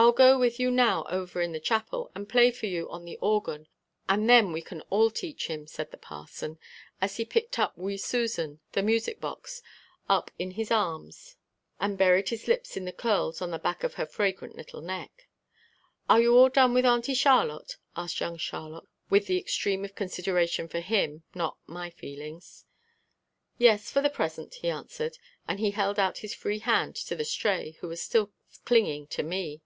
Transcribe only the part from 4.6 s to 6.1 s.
can all teach him," said the